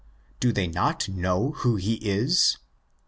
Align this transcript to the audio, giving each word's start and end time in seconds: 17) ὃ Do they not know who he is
17) 0.37 0.37
ὃ 0.37 0.39
Do 0.39 0.51
they 0.51 0.67
not 0.67 1.09
know 1.09 1.51
who 1.57 1.75
he 1.75 1.93
is 1.97 2.57